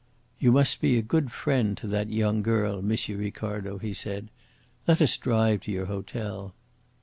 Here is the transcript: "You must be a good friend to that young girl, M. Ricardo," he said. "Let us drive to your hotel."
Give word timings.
"You 0.39 0.51
must 0.51 0.81
be 0.81 0.97
a 0.97 1.03
good 1.03 1.31
friend 1.31 1.77
to 1.77 1.85
that 1.85 2.09
young 2.09 2.41
girl, 2.41 2.79
M. 2.79 2.91
Ricardo," 3.19 3.77
he 3.77 3.93
said. 3.93 4.29
"Let 4.87 4.99
us 4.99 5.15
drive 5.15 5.61
to 5.61 5.71
your 5.71 5.85
hotel." 5.85 6.55